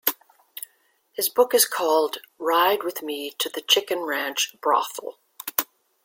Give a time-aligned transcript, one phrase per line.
[1.13, 5.19] His book is called, Ride With Me To The Chicken Ranch Brothel.